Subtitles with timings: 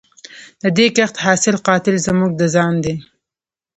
[0.61, 2.95] د دې کښت حاصل قاتل زموږ د ځان دی